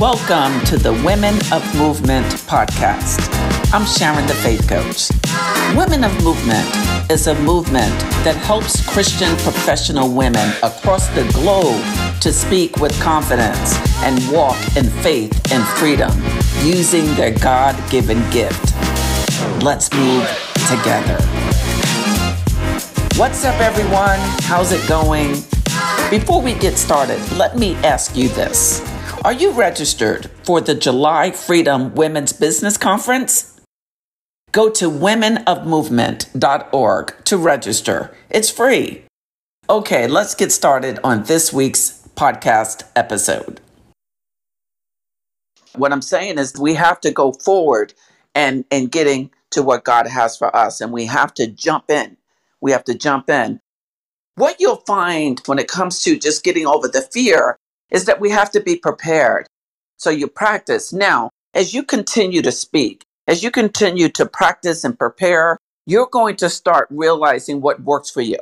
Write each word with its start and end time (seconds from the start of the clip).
Welcome 0.00 0.64
to 0.64 0.78
the 0.78 0.94
Women 1.04 1.34
of 1.52 1.62
Movement 1.76 2.24
podcast. 2.48 3.20
I'm 3.70 3.84
Sharon, 3.84 4.26
the 4.26 4.32
faith 4.32 4.66
coach. 4.66 5.10
Women 5.76 6.04
of 6.04 6.24
Movement 6.24 6.66
is 7.10 7.26
a 7.26 7.34
movement 7.42 7.92
that 8.24 8.34
helps 8.36 8.82
Christian 8.88 9.28
professional 9.36 10.10
women 10.10 10.54
across 10.62 11.06
the 11.08 11.30
globe 11.34 11.84
to 12.22 12.32
speak 12.32 12.78
with 12.78 12.98
confidence 13.02 13.76
and 13.98 14.26
walk 14.32 14.56
in 14.74 14.88
faith 15.02 15.52
and 15.52 15.62
freedom 15.76 16.10
using 16.64 17.04
their 17.14 17.38
God 17.38 17.76
given 17.90 18.18
gift. 18.30 18.74
Let's 19.62 19.92
move 19.92 20.24
together. 20.66 21.22
What's 23.18 23.44
up, 23.44 23.60
everyone? 23.60 24.18
How's 24.44 24.72
it 24.72 24.88
going? 24.88 25.32
Before 26.08 26.40
we 26.40 26.54
get 26.54 26.78
started, 26.78 27.20
let 27.32 27.58
me 27.58 27.74
ask 27.84 28.16
you 28.16 28.30
this. 28.30 28.89
Are 29.22 29.34
you 29.34 29.50
registered 29.50 30.30
for 30.44 30.62
the 30.62 30.74
July 30.74 31.30
Freedom 31.30 31.94
Women's 31.94 32.32
Business 32.32 32.78
Conference? 32.78 33.60
Go 34.50 34.70
to 34.70 34.90
womenofmovement.org 34.90 37.24
to 37.26 37.36
register. 37.36 38.16
It's 38.30 38.48
free. 38.48 39.04
Okay, 39.68 40.08
let's 40.08 40.34
get 40.34 40.52
started 40.52 40.98
on 41.04 41.24
this 41.24 41.52
week's 41.52 42.08
podcast 42.16 42.84
episode. 42.96 43.60
What 45.76 45.92
I'm 45.92 46.00
saying 46.00 46.38
is 46.38 46.58
we 46.58 46.72
have 46.72 46.98
to 47.02 47.10
go 47.10 47.32
forward 47.32 47.92
and, 48.34 48.64
and 48.70 48.90
getting 48.90 49.30
to 49.50 49.62
what 49.62 49.84
God 49.84 50.06
has 50.06 50.38
for 50.38 50.56
us, 50.56 50.80
and 50.80 50.94
we 50.94 51.04
have 51.04 51.34
to 51.34 51.46
jump 51.46 51.90
in. 51.90 52.16
We 52.62 52.72
have 52.72 52.84
to 52.84 52.94
jump 52.94 53.28
in. 53.28 53.60
What 54.36 54.60
you'll 54.60 54.82
find 54.86 55.42
when 55.44 55.58
it 55.58 55.68
comes 55.68 56.02
to 56.04 56.18
just 56.18 56.42
getting 56.42 56.66
over 56.66 56.88
the 56.88 57.02
fear 57.02 57.58
is 57.90 58.04
that 58.06 58.20
we 58.20 58.30
have 58.30 58.50
to 58.52 58.60
be 58.60 58.76
prepared. 58.76 59.46
So 59.96 60.10
you 60.10 60.28
practice. 60.28 60.92
Now, 60.92 61.30
as 61.54 61.74
you 61.74 61.82
continue 61.82 62.42
to 62.42 62.52
speak, 62.52 63.04
as 63.26 63.42
you 63.42 63.50
continue 63.50 64.08
to 64.10 64.26
practice 64.26 64.84
and 64.84 64.98
prepare, 64.98 65.58
you're 65.86 66.08
going 66.10 66.36
to 66.36 66.48
start 66.50 66.88
realizing 66.90 67.60
what 67.60 67.82
works 67.82 68.10
for 68.10 68.20
you. 68.20 68.38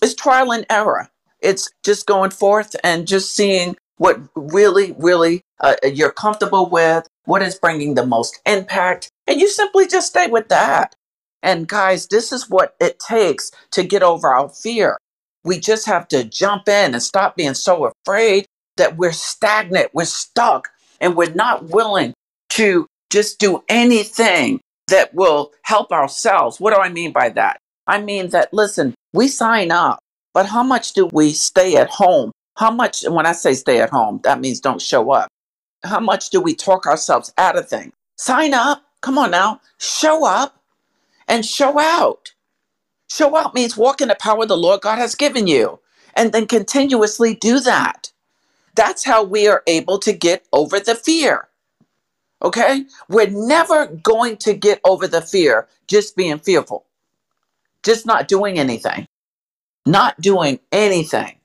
It's 0.00 0.14
trial 0.14 0.52
and 0.52 0.66
error. 0.70 1.08
It's 1.40 1.70
just 1.84 2.06
going 2.06 2.30
forth 2.30 2.74
and 2.82 3.06
just 3.06 3.34
seeing 3.34 3.76
what 3.96 4.20
really, 4.34 4.92
really 4.98 5.42
uh, 5.60 5.76
you're 5.84 6.12
comfortable 6.12 6.68
with, 6.68 7.06
what 7.24 7.42
is 7.42 7.54
bringing 7.54 7.94
the 7.94 8.06
most 8.06 8.40
impact, 8.46 9.08
and 9.26 9.40
you 9.40 9.48
simply 9.48 9.86
just 9.86 10.08
stay 10.08 10.26
with 10.26 10.48
that. 10.48 10.94
And 11.42 11.68
guys, 11.68 12.06
this 12.08 12.32
is 12.32 12.48
what 12.48 12.74
it 12.80 12.98
takes 12.98 13.50
to 13.72 13.84
get 13.84 14.02
over 14.02 14.28
our 14.28 14.48
fear. 14.48 14.98
We 15.44 15.58
just 15.58 15.86
have 15.86 16.08
to 16.08 16.24
jump 16.24 16.68
in 16.68 16.94
and 16.94 17.02
stop 17.02 17.36
being 17.36 17.54
so 17.54 17.92
afraid 18.06 18.46
that 18.76 18.96
we're 18.96 19.12
stagnant, 19.12 19.90
we're 19.94 20.04
stuck, 20.04 20.70
and 21.00 21.16
we're 21.16 21.32
not 21.34 21.70
willing 21.70 22.14
to 22.50 22.86
just 23.10 23.38
do 23.38 23.62
anything 23.68 24.60
that 24.88 25.14
will 25.14 25.52
help 25.62 25.92
ourselves. 25.92 26.60
What 26.60 26.74
do 26.74 26.80
I 26.80 26.88
mean 26.88 27.12
by 27.12 27.30
that? 27.30 27.58
I 27.86 28.00
mean 28.00 28.28
that, 28.30 28.52
listen, 28.52 28.94
we 29.12 29.28
sign 29.28 29.70
up, 29.70 30.00
but 30.34 30.46
how 30.46 30.62
much 30.62 30.92
do 30.92 31.06
we 31.12 31.32
stay 31.32 31.76
at 31.76 31.90
home? 31.90 32.32
How 32.56 32.70
much, 32.70 33.04
when 33.08 33.26
I 33.26 33.32
say 33.32 33.54
stay 33.54 33.80
at 33.80 33.90
home, 33.90 34.20
that 34.24 34.40
means 34.40 34.60
don't 34.60 34.80
show 34.80 35.10
up. 35.10 35.28
How 35.84 36.00
much 36.00 36.30
do 36.30 36.40
we 36.40 36.54
talk 36.54 36.86
ourselves 36.86 37.32
out 37.38 37.56
of 37.56 37.68
things? 37.68 37.92
Sign 38.16 38.54
up. 38.54 38.82
Come 39.00 39.18
on 39.18 39.32
now. 39.32 39.60
Show 39.78 40.24
up 40.24 40.62
and 41.26 41.44
show 41.44 41.78
out. 41.78 42.34
Show 43.10 43.36
out 43.36 43.54
means 43.54 43.76
walk 43.76 44.00
in 44.00 44.08
the 44.08 44.14
power 44.14 44.46
the 44.46 44.56
Lord 44.56 44.80
God 44.82 44.98
has 44.98 45.14
given 45.14 45.46
you 45.46 45.80
and 46.14 46.32
then 46.32 46.46
continuously 46.46 47.34
do 47.34 47.58
that. 47.60 48.11
That's 48.74 49.04
how 49.04 49.22
we 49.22 49.48
are 49.48 49.62
able 49.66 49.98
to 50.00 50.12
get 50.12 50.46
over 50.52 50.80
the 50.80 50.94
fear. 50.94 51.48
Okay? 52.42 52.84
We're 53.08 53.30
never 53.30 53.86
going 53.86 54.36
to 54.38 54.54
get 54.54 54.80
over 54.84 55.06
the 55.06 55.20
fear 55.20 55.68
just 55.86 56.16
being 56.16 56.38
fearful, 56.38 56.86
just 57.82 58.06
not 58.06 58.28
doing 58.28 58.58
anything, 58.58 59.06
not 59.86 60.20
doing 60.20 60.58
anything. 60.72 61.36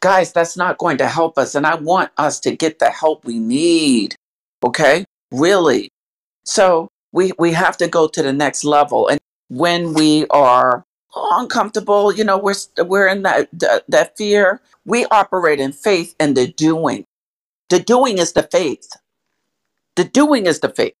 Guys, 0.00 0.32
that's 0.32 0.56
not 0.56 0.78
going 0.78 0.96
to 0.98 1.06
help 1.06 1.36
us. 1.36 1.54
And 1.54 1.66
I 1.66 1.74
want 1.74 2.10
us 2.16 2.40
to 2.40 2.56
get 2.56 2.78
the 2.78 2.88
help 2.88 3.24
we 3.24 3.38
need. 3.38 4.14
Okay? 4.64 5.04
Really. 5.30 5.90
So 6.44 6.88
we, 7.12 7.32
we 7.38 7.52
have 7.52 7.76
to 7.78 7.88
go 7.88 8.08
to 8.08 8.22
the 8.22 8.32
next 8.32 8.64
level. 8.64 9.08
And 9.08 9.20
when 9.48 9.92
we 9.92 10.26
are 10.28 10.84
uncomfortable. 11.14 12.12
You 12.12 12.24
know, 12.24 12.38
we're 12.38 12.54
we're 12.78 13.08
in 13.08 13.22
that 13.22 13.48
that, 13.52 13.84
that 13.88 14.16
fear. 14.16 14.60
We 14.84 15.06
operate 15.06 15.60
in 15.60 15.72
faith 15.72 16.14
and 16.20 16.36
the 16.36 16.48
doing. 16.48 17.04
The 17.68 17.80
doing 17.80 18.18
is 18.18 18.32
the 18.32 18.42
faith. 18.44 18.88
The 19.96 20.04
doing 20.04 20.46
is 20.46 20.60
the 20.60 20.70
faith. 20.70 20.94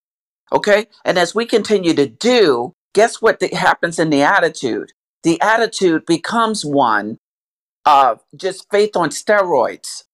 Okay, 0.52 0.86
and 1.04 1.18
as 1.18 1.34
we 1.34 1.46
continue 1.46 1.94
to 1.94 2.06
do, 2.06 2.72
guess 2.94 3.22
what 3.22 3.40
the, 3.40 3.48
happens 3.48 3.98
in 3.98 4.10
the 4.10 4.22
attitude? 4.22 4.92
The 5.22 5.40
attitude 5.40 6.06
becomes 6.06 6.64
one 6.64 7.18
of 7.84 8.20
just 8.36 8.66
faith 8.70 8.96
on 8.96 9.10
steroids. 9.10 10.04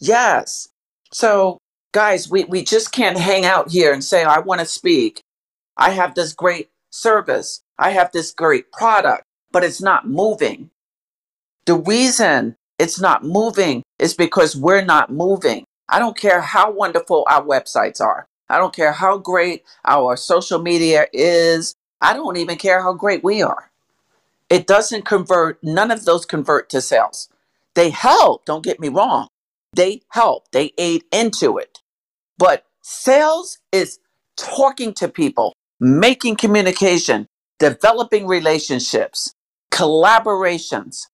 Yes. 0.00 0.68
So, 1.12 1.58
guys, 1.92 2.30
we, 2.30 2.44
we 2.44 2.62
just 2.62 2.92
can't 2.92 3.18
hang 3.18 3.44
out 3.44 3.70
here 3.70 3.92
and 3.92 4.04
say, 4.04 4.24
I 4.24 4.38
want 4.40 4.60
to 4.60 4.66
speak. 4.66 5.22
I 5.76 5.90
have 5.90 6.14
this 6.14 6.32
great 6.32 6.70
service. 6.90 7.62
I 7.78 7.90
have 7.90 8.12
this 8.12 8.32
great 8.32 8.72
product, 8.72 9.24
but 9.52 9.64
it's 9.64 9.80
not 9.80 10.08
moving. 10.08 10.70
The 11.66 11.76
reason 11.76 12.56
it's 12.78 13.00
not 13.00 13.24
moving 13.24 13.82
is 13.98 14.14
because 14.14 14.56
we're 14.56 14.84
not 14.84 15.12
moving. 15.12 15.64
I 15.88 15.98
don't 15.98 16.16
care 16.16 16.40
how 16.40 16.70
wonderful 16.70 17.26
our 17.30 17.42
websites 17.42 18.00
are. 18.00 18.26
I 18.48 18.58
don't 18.58 18.74
care 18.74 18.92
how 18.92 19.18
great 19.18 19.64
our 19.84 20.16
social 20.16 20.58
media 20.58 21.06
is. 21.12 21.74
I 22.00 22.14
don't 22.14 22.36
even 22.36 22.56
care 22.56 22.82
how 22.82 22.94
great 22.94 23.22
we 23.22 23.42
are. 23.42 23.70
It 24.48 24.66
doesn't 24.66 25.04
convert, 25.04 25.62
none 25.62 25.90
of 25.90 26.04
those 26.04 26.24
convert 26.24 26.70
to 26.70 26.80
sales. 26.80 27.28
They 27.74 27.90
help, 27.90 28.44
don't 28.44 28.64
get 28.64 28.80
me 28.80 28.88
wrong. 28.88 29.28
They 29.74 30.02
help, 30.10 30.50
they 30.52 30.72
aid 30.78 31.04
into 31.12 31.58
it. 31.58 31.80
But 32.38 32.64
sales 32.80 33.58
is 33.72 33.98
talking 34.36 34.94
to 34.94 35.08
people, 35.08 35.54
making 35.78 36.36
communication, 36.36 37.26
developing 37.58 38.26
relationships, 38.26 39.32
collaborations, 39.72 41.06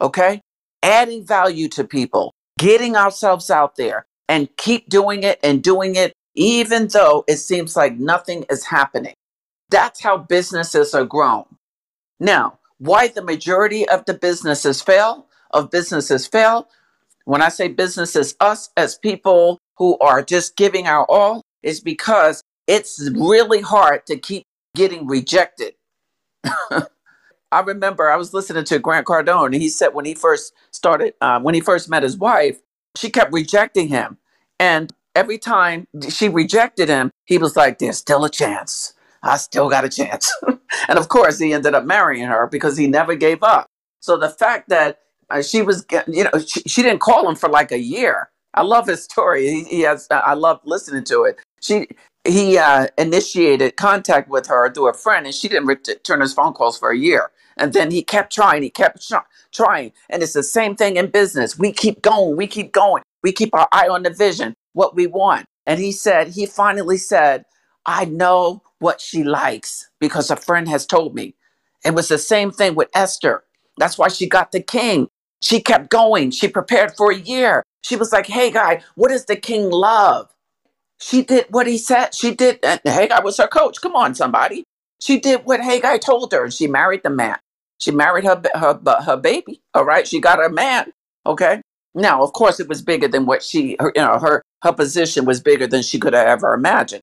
okay? 0.00 0.40
Adding 0.82 1.26
value 1.26 1.68
to 1.68 1.84
people, 1.84 2.32
getting 2.58 2.96
ourselves 2.96 3.50
out 3.50 3.76
there 3.76 4.06
and 4.28 4.48
keep 4.56 4.88
doing 4.88 5.22
it 5.22 5.38
and 5.42 5.62
doing 5.62 5.96
it, 5.96 6.12
even 6.34 6.88
though 6.88 7.24
it 7.26 7.36
seems 7.36 7.76
like 7.76 7.98
nothing 7.98 8.44
is 8.50 8.64
happening. 8.64 9.14
That's 9.70 10.02
how 10.02 10.18
businesses 10.18 10.94
are 10.94 11.04
grown. 11.04 11.44
Now, 12.18 12.58
why 12.78 13.08
the 13.08 13.22
majority 13.22 13.88
of 13.88 14.04
the 14.04 14.14
businesses 14.14 14.80
fail, 14.80 15.26
of 15.50 15.70
businesses 15.70 16.26
fail, 16.26 16.68
when 17.24 17.42
I 17.42 17.48
say 17.48 17.68
businesses, 17.68 18.34
us 18.40 18.70
as 18.76 18.98
people 18.98 19.58
who 19.76 19.98
are 19.98 20.22
just 20.22 20.56
giving 20.56 20.86
our 20.86 21.04
all, 21.08 21.42
is 21.62 21.80
because 21.80 22.42
it's 22.66 23.10
really 23.14 23.60
hard 23.60 24.06
to 24.06 24.18
keep 24.18 24.44
getting 24.74 25.06
rejected. 25.06 25.74
I 27.52 27.60
remember 27.60 28.08
I 28.10 28.16
was 28.16 28.32
listening 28.32 28.64
to 28.64 28.78
Grant 28.78 29.06
Cardone, 29.06 29.46
and 29.46 29.62
he 29.62 29.68
said 29.68 29.88
when 29.88 30.04
he 30.04 30.14
first 30.14 30.52
started, 30.70 31.14
uh, 31.20 31.40
when 31.40 31.54
he 31.54 31.60
first 31.60 31.88
met 31.88 32.02
his 32.02 32.16
wife, 32.16 32.60
she 32.96 33.10
kept 33.10 33.32
rejecting 33.32 33.88
him. 33.88 34.18
And 34.58 34.92
every 35.14 35.38
time 35.38 35.86
she 36.08 36.28
rejected 36.28 36.88
him, 36.88 37.10
he 37.24 37.38
was 37.38 37.56
like, 37.56 37.78
There's 37.78 37.98
still 37.98 38.24
a 38.24 38.30
chance. 38.30 38.94
I 39.22 39.36
still 39.36 39.68
got 39.68 39.84
a 39.84 39.88
chance. 39.88 40.32
and 40.88 40.98
of 40.98 41.08
course, 41.08 41.38
he 41.38 41.52
ended 41.52 41.74
up 41.74 41.84
marrying 41.84 42.26
her 42.26 42.46
because 42.46 42.76
he 42.76 42.86
never 42.86 43.14
gave 43.14 43.42
up. 43.42 43.66
So 44.00 44.16
the 44.16 44.30
fact 44.30 44.68
that 44.70 45.00
uh, 45.28 45.42
she 45.42 45.62
was, 45.62 45.84
you 46.06 46.24
know, 46.24 46.30
she, 46.38 46.60
she, 46.62 46.82
didn't 46.82 47.00
call 47.00 47.28
him 47.28 47.36
for 47.36 47.48
like 47.48 47.70
a 47.70 47.78
year. 47.78 48.30
I 48.54 48.62
love 48.62 48.86
his 48.86 49.04
story. 49.04 49.46
He, 49.46 49.64
he 49.64 49.80
has, 49.82 50.08
I 50.10 50.34
love 50.34 50.60
listening 50.64 51.04
to 51.04 51.24
it. 51.24 51.38
She, 51.60 51.86
he 52.30 52.58
uh, 52.58 52.88
initiated 52.98 53.76
contact 53.76 54.28
with 54.28 54.46
her 54.46 54.72
through 54.72 54.90
a 54.90 54.94
friend, 54.94 55.26
and 55.26 55.34
she 55.34 55.48
didn't 55.48 55.66
return 55.66 56.20
his 56.20 56.32
phone 56.32 56.52
calls 56.52 56.78
for 56.78 56.90
a 56.90 56.98
year. 56.98 57.30
And 57.56 57.72
then 57.72 57.90
he 57.90 58.02
kept 58.02 58.32
trying, 58.32 58.62
he 58.62 58.70
kept 58.70 59.12
trying. 59.52 59.92
And 60.08 60.22
it's 60.22 60.32
the 60.32 60.42
same 60.42 60.76
thing 60.76 60.96
in 60.96 61.10
business. 61.10 61.58
We 61.58 61.72
keep 61.72 62.02
going, 62.02 62.36
we 62.36 62.46
keep 62.46 62.72
going, 62.72 63.02
we 63.22 63.32
keep 63.32 63.54
our 63.54 63.68
eye 63.72 63.88
on 63.88 64.02
the 64.02 64.10
vision, 64.10 64.54
what 64.72 64.94
we 64.94 65.06
want. 65.06 65.44
And 65.66 65.78
he 65.78 65.92
said, 65.92 66.28
he 66.28 66.46
finally 66.46 66.96
said, 66.96 67.44
I 67.86 68.06
know 68.06 68.62
what 68.78 69.00
she 69.00 69.24
likes 69.24 69.88
because 70.00 70.30
a 70.30 70.36
friend 70.36 70.68
has 70.68 70.86
told 70.86 71.14
me. 71.14 71.34
It 71.84 71.94
was 71.94 72.08
the 72.08 72.18
same 72.18 72.50
thing 72.50 72.74
with 72.74 72.88
Esther. 72.94 73.44
That's 73.78 73.98
why 73.98 74.08
she 74.08 74.28
got 74.28 74.52
the 74.52 74.60
king. 74.60 75.08
She 75.42 75.60
kept 75.60 75.90
going. 75.90 76.30
She 76.30 76.48
prepared 76.48 76.96
for 76.96 77.10
a 77.10 77.16
year. 77.16 77.62
She 77.82 77.96
was 77.96 78.12
like, 78.12 78.26
hey, 78.26 78.50
guy, 78.50 78.82
what 78.94 79.08
does 79.08 79.26
the 79.26 79.36
king 79.36 79.70
love? 79.70 80.30
She 81.00 81.22
did 81.22 81.46
what 81.50 81.66
he 81.66 81.78
said. 81.78 82.14
She 82.14 82.34
did. 82.34 82.64
Uh, 82.64 82.78
Haggai 82.84 83.20
was 83.20 83.38
her 83.38 83.48
coach. 83.48 83.80
Come 83.80 83.96
on, 83.96 84.14
somebody. 84.14 84.64
She 85.00 85.18
did 85.18 85.44
what 85.44 85.60
Haggai 85.60 85.98
told 85.98 86.32
her, 86.32 86.44
and 86.44 86.52
she 86.52 86.66
married 86.66 87.02
the 87.02 87.10
man. 87.10 87.38
She 87.78 87.90
married 87.90 88.24
her 88.24 88.40
her 88.54 88.78
her 89.04 89.16
baby. 89.16 89.60
All 89.74 89.84
right, 89.84 90.06
she 90.06 90.20
got 90.20 90.38
her 90.38 90.50
man. 90.50 90.92
Okay. 91.26 91.62
Now, 91.94 92.22
of 92.22 92.32
course, 92.32 92.60
it 92.60 92.68
was 92.68 92.82
bigger 92.82 93.08
than 93.08 93.26
what 93.26 93.42
she, 93.42 93.76
her, 93.80 93.92
you 93.96 94.02
know, 94.02 94.18
her 94.18 94.42
her 94.62 94.72
position 94.72 95.24
was 95.24 95.40
bigger 95.40 95.66
than 95.66 95.82
she 95.82 95.98
could 95.98 96.12
have 96.12 96.26
ever 96.26 96.54
imagined. 96.54 97.02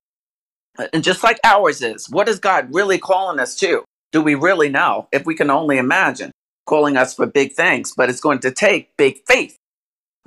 And 0.93 1.03
just 1.03 1.23
like 1.23 1.39
ours 1.43 1.81
is, 1.81 2.07
what 2.09 2.29
is 2.29 2.39
God 2.39 2.69
really 2.71 2.99
calling 2.99 3.39
us 3.39 3.55
to? 3.57 3.83
Do 4.11 4.21
we 4.21 4.35
really 4.35 4.69
know? 4.69 5.07
If 5.11 5.25
we 5.25 5.35
can 5.35 5.49
only 5.49 5.77
imagine 5.77 6.31
calling 6.67 6.97
us 6.97 7.15
for 7.15 7.25
big 7.25 7.53
things, 7.53 7.93
but 7.97 8.09
it's 8.09 8.21
going 8.21 8.39
to 8.39 8.51
take 8.51 8.95
big 8.95 9.21
faith. 9.27 9.57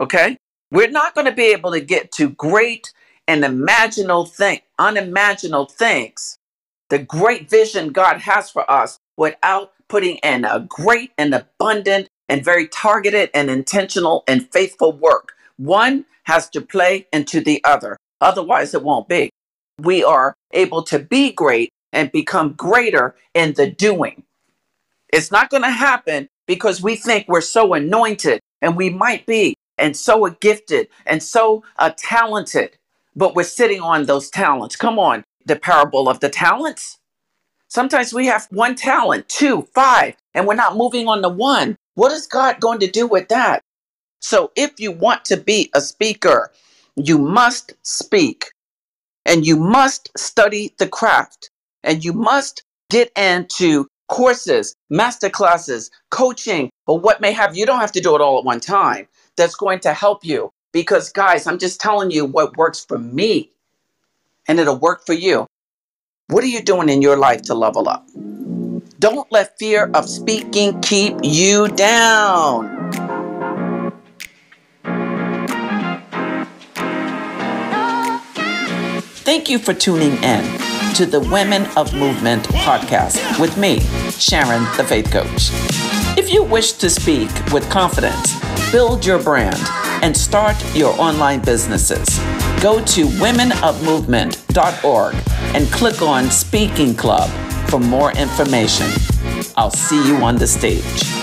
Okay? 0.01 0.37
We're 0.73 0.91
not 0.91 1.15
going 1.15 1.27
to 1.27 1.33
be 1.33 1.53
able 1.53 1.71
to 1.73 1.81
get 1.81 2.11
to 2.13 2.31
great 2.31 2.93
and 3.31 3.45
imaginal 3.45 4.29
thing, 4.29 4.59
unimaginable 4.81 5.67
things, 5.67 6.37
the 6.89 6.99
great 6.99 7.49
vision 7.49 7.93
God 7.93 8.19
has 8.23 8.51
for 8.51 8.69
us 8.69 8.99
without 9.17 9.71
putting 9.89 10.17
in 10.17 10.45
a 10.45 10.67
great 10.69 11.13
and 11.17 11.33
abundant 11.33 12.09
and 12.29 12.45
very 12.45 12.67
targeted 12.67 13.31
and 13.33 13.49
intentional 13.49 14.25
and 14.27 14.51
faithful 14.51 14.93
work. 14.93 15.35
One 15.59 16.07
has 16.25 16.51
to 16.51 16.61
play 16.61 17.07
into 17.13 17.41
the 17.41 17.63
other. 17.63 17.97
Otherwise, 18.21 18.75
it 18.75 18.83
won't 18.83 19.09
be. 19.09 19.31
We 19.79 20.03
are 20.03 20.35
able 20.53 20.83
to 20.85 20.99
be 20.99 21.31
great 21.31 21.71
and 21.93 22.11
become 22.11 22.55
greater 22.55 23.15
in 23.33 23.53
the 23.53 23.71
doing. 23.71 24.25
It's 25.13 25.31
not 25.31 25.51
going 25.51 25.63
to 25.63 25.71
happen 25.71 26.29
because 26.49 26.83
we 26.83 26.97
think 26.97 27.29
we're 27.29 27.43
so 27.43 27.75
anointed 27.75 28.41
and 28.61 28.77
we 28.77 28.91
might 28.91 29.25
be 29.27 29.55
and 29.79 29.97
so 29.97 30.27
gifted 30.41 30.89
and 31.07 31.23
so 31.23 31.65
uh, 31.79 31.93
talented, 31.97 32.77
but 33.17 33.35
we're 33.35 33.43
sitting 33.45 33.81
on 33.81 34.07
those 34.07 34.31
talents. 34.31 34.77
Come 34.77 34.99
on, 34.99 35.25
the 35.47 35.57
parable 35.57 36.09
of 36.09 36.21
the 36.21 36.29
talents. 36.29 36.99
Sometimes 37.69 38.13
we 38.13 38.27
have 38.27 38.49
one 38.51 38.75
talent, 38.75 39.29
two, 39.29 39.63
five, 39.75 40.17
and 40.35 40.47
we're 40.47 40.55
not 40.55 40.77
moving 40.77 41.09
on 41.09 41.23
the 41.23 41.29
one. 41.29 41.77
What 41.95 42.13
is 42.13 42.27
God 42.27 42.61
going 42.61 42.81
to 42.81 42.91
do 42.91 43.07
with 43.07 43.29
that? 43.29 43.63
So 44.21 44.53
if 44.57 44.79
you 44.79 44.93
want 44.93 45.25
to 45.27 45.37
be 45.37 45.71
a 45.75 45.81
speaker, 45.81 46.51
you 46.97 47.19
must 47.19 47.75
speak 47.83 48.47
and 49.25 49.47
you 49.47 49.57
must 49.57 50.11
study 50.17 50.75
the 50.79 50.89
craft 50.89 51.51
and 51.85 52.05
you 52.05 52.13
must 52.13 52.65
get 52.91 53.11
into 53.17 53.87
courses, 54.09 54.75
master 54.91 55.31
classes, 55.31 55.91
coaching, 56.11 56.71
or 56.87 56.99
what 56.99 57.21
may 57.21 57.33
have. 57.33 57.57
You 57.57 57.67
don't 57.67 57.81
have 57.81 57.93
to 57.93 58.01
do 58.01 58.15
it 58.17 58.21
all 58.21 58.39
at 58.39 58.45
one 58.45 58.61
time. 58.61 59.07
That's 59.37 59.55
going 59.55 59.81
to 59.81 59.95
help 59.95 60.25
you 60.25 60.51
because, 60.73 61.11
guys, 61.13 61.47
I'm 61.47 61.59
just 61.59 61.81
telling 61.81 62.11
you 62.11 62.25
what 62.25 62.57
works 62.57 62.85
for 62.85 62.99
me 62.99 63.51
and 64.49 64.59
it'll 64.59 64.79
work 64.79 65.07
for 65.07 65.13
you. 65.13 65.47
What 66.29 66.45
are 66.45 66.49
you 66.49 66.63
doing 66.63 66.89
in 66.89 67.03
your 67.03 67.17
life 67.17 67.43
to 67.43 67.55
level 67.55 67.89
up? 67.89 68.07
Don't 68.99 69.31
let 69.33 69.59
fear 69.59 69.91
of 69.95 70.09
speaking 70.09 70.81
keep 70.81 71.17
you 71.23 71.69
down. 71.69 72.81
Thank 79.23 79.49
you 79.49 79.59
for 79.59 79.73
tuning 79.73 80.23
in 80.23 80.45
to 80.95 81.07
the 81.07 81.21
Women 81.31 81.67
of 81.77 81.95
Movement 81.95 82.45
podcast 82.49 83.41
with 83.41 83.57
me, 83.57 83.81
Sharon, 84.11 84.65
the 84.77 84.85
Faith 84.85 85.11
Coach. 85.11 85.51
If 86.19 86.33
you 86.33 86.43
wish 86.43 86.73
to 86.73 86.91
speak 86.91 87.31
with 87.53 87.69
confidence, 87.71 88.39
build 88.73 89.07
your 89.07 89.23
brand, 89.23 89.57
and 90.03 90.17
start 90.17 90.57
your 90.75 90.99
online 91.01 91.41
businesses, 91.41 92.19
go 92.63 92.85
to 92.85 93.07
womenofmovement.org 93.07 95.15
and 95.55 95.73
click 95.73 96.03
on 96.03 96.31
Speaking 96.31 96.95
Club 96.95 97.31
for 97.69 97.79
more 97.79 98.13
information. 98.13 98.87
I'll 99.57 99.71
see 99.71 100.07
you 100.07 100.17
on 100.17 100.37
the 100.37 100.47
stage. 100.47 101.20